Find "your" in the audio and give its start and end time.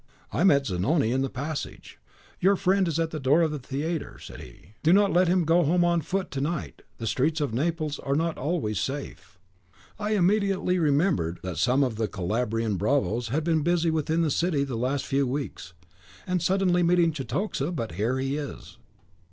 2.39-2.55